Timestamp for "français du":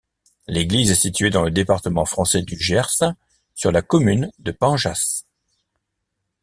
2.05-2.57